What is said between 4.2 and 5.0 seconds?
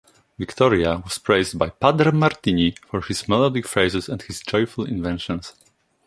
his joyful